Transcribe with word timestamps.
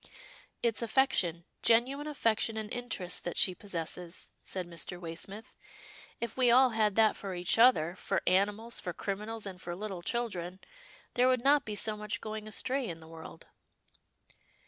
"It's 0.63 0.81
affection— 0.81 1.45
genuine 1.61 2.07
affection 2.07 2.57
and 2.57 2.73
interest 2.73 3.23
that 3.23 3.37
she 3.37 3.53
possesses," 3.53 4.29
said 4.43 4.67
Mr. 4.67 4.99
Waysmith." 4.99 5.53
If 6.19 6.35
we 6.35 6.49
all 6.49 6.71
had 6.71 6.95
that 6.95 7.15
for 7.15 7.35
each 7.35 7.59
other, 7.59 7.95
for 7.95 8.23
animals, 8.25 8.79
for 8.79 8.93
criminals, 8.93 9.45
and 9.45 9.61
for 9.61 9.75
little 9.75 10.01
children, 10.01 10.59
there 11.13 11.27
would 11.27 11.43
not 11.43 11.65
be 11.65 11.75
so 11.75 11.95
much 11.95 12.19
going 12.19 12.47
astray 12.47 12.87
in 12.89 12.99
the 12.99 13.07
world." 13.07 13.45